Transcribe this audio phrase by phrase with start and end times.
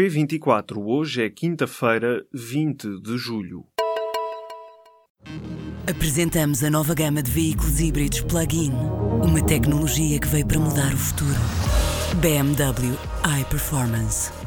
[0.00, 0.78] P24.
[0.82, 3.66] Hoje é quinta-feira, 20 de julho.
[5.86, 8.72] Apresentamos a nova gama de veículos híbridos plug-in.
[9.22, 11.36] Uma tecnologia que veio para mudar o futuro.
[12.18, 12.96] BMW
[13.42, 14.39] iPerformance.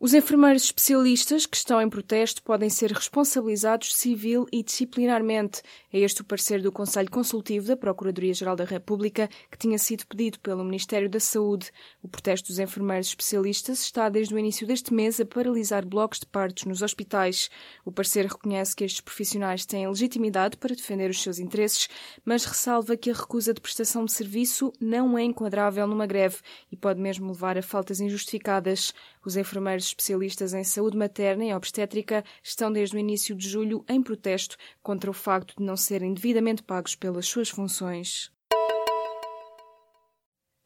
[0.00, 5.60] Os enfermeiros especialistas que estão em protesto podem ser responsabilizados civil e disciplinarmente.
[5.92, 10.38] É este o parecer do Conselho Consultivo da Procuradoria-Geral da República, que tinha sido pedido
[10.38, 11.72] pelo Ministério da Saúde.
[12.00, 16.26] O protesto dos enfermeiros especialistas está desde o início deste mês a paralisar blocos de
[16.26, 17.50] partos nos hospitais.
[17.84, 21.88] O parecer reconhece que estes profissionais têm legitimidade para defender os seus interesses,
[22.24, 26.36] mas ressalva que a recusa de prestação de serviço não é enquadrável numa greve
[26.70, 28.94] e pode mesmo levar a faltas injustificadas.
[29.28, 34.02] Os enfermeiros especialistas em saúde materna e obstétrica estão desde o início de julho em
[34.02, 38.32] protesto contra o facto de não serem devidamente pagos pelas suas funções.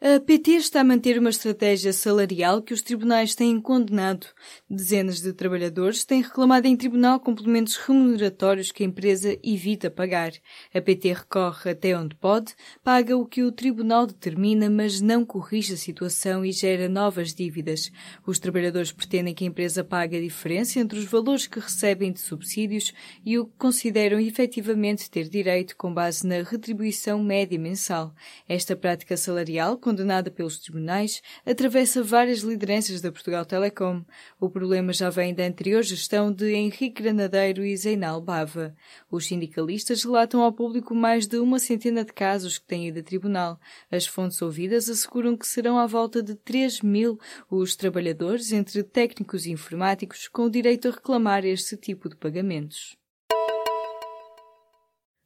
[0.04, 4.26] A PT está a manter uma estratégia salarial que os tribunais têm condenado.
[4.68, 10.32] Dezenas de trabalhadores têm reclamado em tribunal complementos remuneratórios que a empresa evita pagar.
[10.74, 15.74] A PT recorre até onde pode, paga o que o tribunal determina, mas não corrige
[15.74, 17.88] a situação e gera novas dívidas.
[18.26, 22.18] Os trabalhadores pretendem que a empresa pague a diferença entre os valores que recebem de
[22.18, 22.92] subsídios
[23.24, 28.12] e o que consideram efetivamente ter direito com base na retribuição média mensal.
[28.48, 34.02] Esta prática salarial condenada pelos tribunais, atravessa várias lideranças da Portugal Telecom.
[34.40, 38.74] O problema já vem da anterior gestão de Henrique Granadeiro e Zeinal Bava.
[39.10, 43.02] Os sindicalistas relatam ao público mais de uma centena de casos que têm ido a
[43.02, 43.60] tribunal.
[43.90, 47.20] As fontes ouvidas asseguram que serão à volta de 3 mil
[47.50, 53.01] os trabalhadores, entre técnicos e informáticos, com o direito a reclamar este tipo de pagamentos.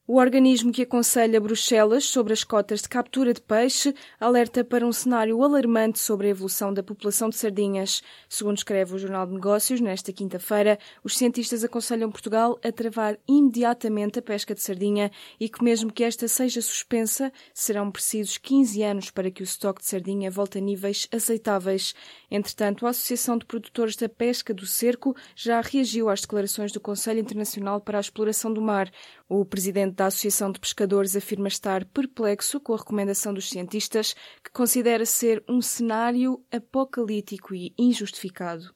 [0.08, 4.92] O organismo que aconselha Bruxelas sobre as cotas de captura de peixe alerta para um
[4.92, 8.04] cenário alarmante sobre a evolução da população de sardinhas.
[8.28, 14.20] Segundo escreve o Jornal de Negócios, nesta quinta-feira, os cientistas aconselham Portugal a travar imediatamente
[14.20, 19.10] a pesca de sardinha e que, mesmo que esta seja suspensa, serão precisos 15 anos
[19.10, 21.96] para que o estoque de sardinha volte a níveis aceitáveis.
[22.30, 27.18] Entretanto, a Associação de Produtores da Pesca do Cerco já reagiu às declarações do Conselho
[27.18, 28.88] Internacional para a Exploração do Mar.
[29.28, 34.52] O presidente da Associação de Pescadores afirma estar perplexo com a recomendação dos cientistas, que
[34.52, 38.72] considera ser um cenário apocalíptico e injustificado.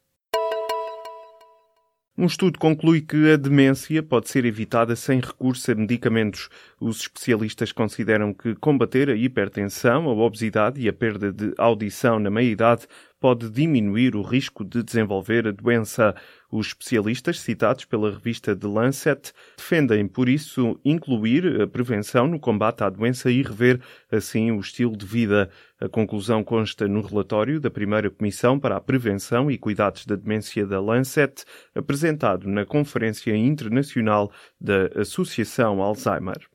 [2.19, 6.49] Um estudo conclui que a demência pode ser evitada sem recurso a medicamentos.
[6.81, 12.28] Os especialistas consideram que combater a hipertensão, a obesidade e a perda de audição na
[12.28, 12.87] meia-idade
[13.21, 16.15] pode diminuir o risco de desenvolver a doença.
[16.51, 22.83] Os especialistas citados pela revista The Lancet defendem, por isso, incluir a prevenção no combate
[22.83, 25.49] à doença e rever, assim, o estilo de vida.
[25.79, 30.67] A conclusão consta no relatório da primeira Comissão para a Prevenção e Cuidados da Demência
[30.67, 31.45] da Lancet,
[31.75, 36.50] apresentado na Conferência Internacional da Associação Alzheimer.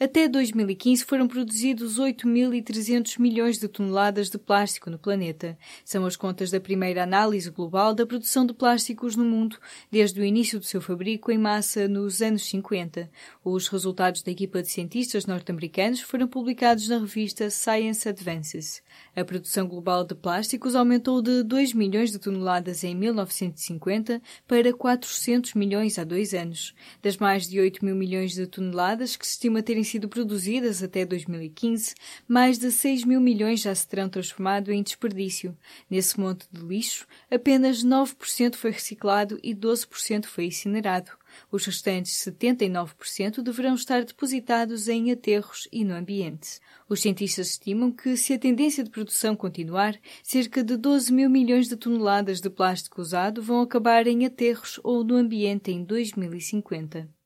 [0.00, 5.58] Até 2015 foram produzidos 8.300 milhões de toneladas de plástico no planeta.
[5.84, 9.58] São as contas da primeira análise global da produção de plásticos no mundo
[9.90, 13.10] desde o início do seu fabrico em massa nos anos 50.
[13.42, 18.84] Os resultados da equipa de cientistas norte-americanos foram publicados na revista Science Advances.
[19.16, 25.54] A produção global de plásticos aumentou de 2 milhões de toneladas em 1950 para 400
[25.54, 26.72] milhões há dois anos.
[27.02, 31.04] Das mais de 8 mil milhões de toneladas que se estima terem sido produzidas até
[31.04, 31.94] 2015,
[32.26, 35.56] mais de 6 mil milhões já se terão transformado em desperdício.
[35.90, 41.10] Nesse monte de lixo, apenas 9% foi reciclado e 12% foi incinerado.
[41.50, 46.60] Os restantes 79% deverão estar depositados em aterros e no ambiente.
[46.88, 51.68] Os cientistas estimam que, se a tendência de produção continuar, cerca de 12 mil milhões
[51.68, 57.17] de toneladas de plástico usado vão acabar em aterros ou no ambiente em 2050.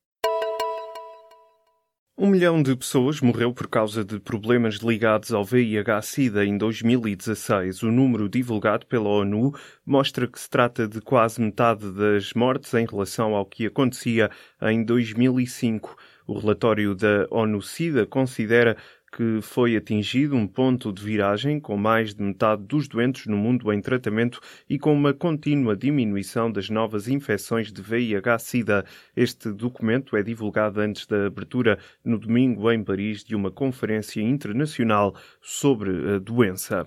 [2.22, 7.82] Um milhão de pessoas morreu por causa de problemas ligados ao VIH-Sida em 2016.
[7.82, 9.52] O número divulgado pela ONU
[9.84, 14.30] mostra que se trata de quase metade das mortes em relação ao que acontecia
[14.62, 15.96] em 2005.
[16.24, 18.76] O relatório da ONU-Sida considera
[19.14, 23.70] que foi atingido um ponto de viragem com mais de metade dos doentes no mundo
[23.70, 28.86] em tratamento e com uma contínua diminuição das novas infecções de VIH-Sida.
[29.14, 35.14] Este documento é divulgado antes da abertura no domingo em Paris de uma conferência internacional
[35.42, 36.86] sobre a doença.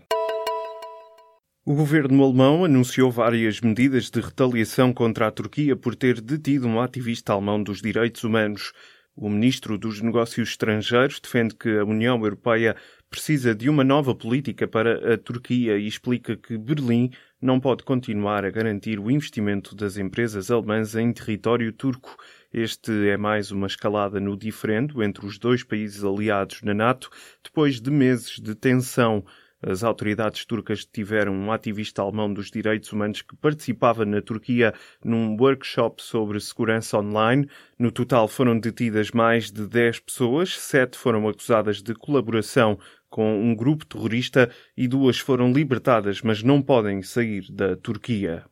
[1.67, 6.79] O governo alemão anunciou várias medidas de retaliação contra a Turquia por ter detido um
[6.79, 8.71] ativista alemão dos direitos humanos.
[9.17, 12.75] O ministro dos Negócios Estrangeiros defende que a União Europeia
[13.09, 17.09] precisa de uma nova política para a Turquia e explica que Berlim
[17.41, 22.17] não pode continuar a garantir o investimento das empresas alemãs em território turco.
[22.51, 27.09] Este é mais uma escalada no diferendo entre os dois países aliados na NATO,
[27.41, 29.23] depois de meses de tensão.
[29.61, 34.73] As autoridades turcas tiveram um ativista alemão dos direitos humanos que participava na Turquia
[35.03, 37.49] num workshop sobre segurança online.
[37.79, 42.77] No total foram detidas mais de 10 pessoas, sete foram acusadas de colaboração
[43.09, 48.45] com um grupo terrorista e duas foram libertadas, mas não podem sair da Turquia.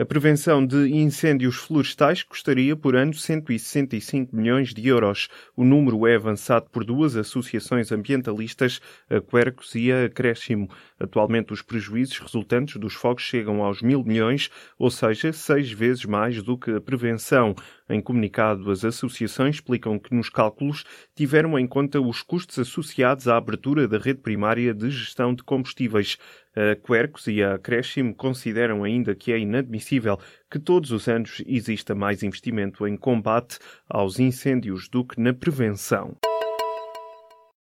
[0.00, 5.28] A prevenção de incêndios florestais custaria por ano 165 milhões de euros.
[5.56, 8.80] O número é avançado por duas associações ambientalistas,
[9.10, 10.70] a Quercus e a Acréscimo.
[11.00, 14.48] Atualmente, os prejuízos resultantes dos fogos chegam aos mil milhões,
[14.78, 17.56] ou seja, seis vezes mais do que a prevenção.
[17.88, 23.36] Em comunicado, as associações explicam que nos cálculos tiveram em conta os custos associados à
[23.36, 26.18] abertura da rede primária de gestão de combustíveis.
[26.54, 30.18] A Quercus e a Acréscimo consideram ainda que é inadmissível
[30.50, 33.58] que todos os anos exista mais investimento em combate
[33.88, 36.16] aos incêndios do que na prevenção.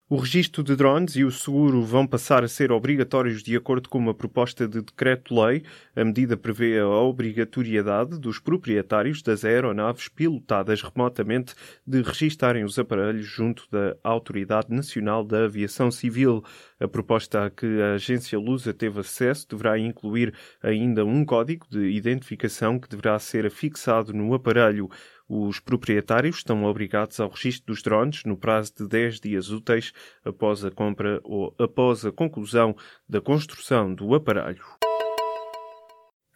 [0.09, 3.97] O registro de drones e o seguro vão passar a ser obrigatórios de acordo com
[3.97, 5.63] uma proposta de decreto-lei.
[5.93, 11.53] A medida prevê a obrigatoriedade dos proprietários das aeronaves pilotadas remotamente
[11.85, 16.41] de registarem os aparelhos junto da Autoridade Nacional da Aviação Civil.
[16.79, 20.33] A proposta a que a agência Lusa teve acesso deverá incluir
[20.63, 24.89] ainda um código de identificação que deverá ser afixado no aparelho.
[25.29, 29.91] Os proprietários estão obrigados ao registro dos drones no prazo de 10 dias úteis
[30.23, 32.75] após a compra ou após a conclusão
[33.09, 34.63] da construção do aparelho.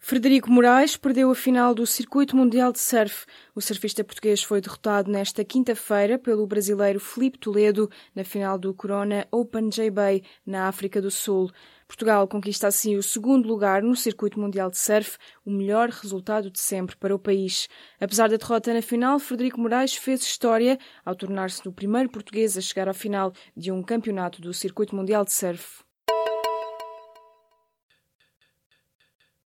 [0.04, 3.24] Frederico Moraes perdeu a final do Circuito Mundial de Surf.
[3.54, 9.28] O surfista português foi derrotado nesta quinta-feira pelo brasileiro Felipe Toledo na final do Corona
[9.30, 11.52] Open J-Bay, na África do Sul.
[11.92, 16.58] Portugal conquista assim o segundo lugar no Circuito Mundial de Surf, o melhor resultado de
[16.58, 17.68] sempre para o país.
[18.00, 22.62] Apesar da derrota na final, Frederico Moraes fez história ao tornar-se o primeiro português a
[22.62, 25.84] chegar à final de um campeonato do Circuito Mundial de Surf.